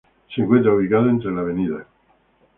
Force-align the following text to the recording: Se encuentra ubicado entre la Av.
Se 0.33 0.41
encuentra 0.41 0.73
ubicado 0.73 1.07
entre 1.11 1.31
la 1.31 1.41
Av. 1.41 1.85